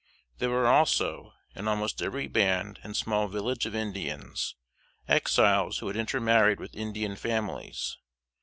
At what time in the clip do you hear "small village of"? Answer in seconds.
2.97-3.75